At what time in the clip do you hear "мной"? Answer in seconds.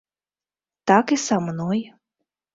1.51-1.85